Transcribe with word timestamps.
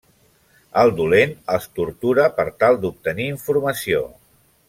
El 0.83 0.93
dolent 0.99 1.35
els 1.57 1.67
tortura 1.81 2.25
per 2.39 2.47
tal 2.63 2.81
d'obtenir 2.87 3.31
informació. 3.35 4.01